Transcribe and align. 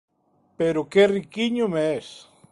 Pero 0.57 0.89
qué 0.89 1.07
riquiño 1.07 1.67
me 1.67 1.97
es! 1.97 2.27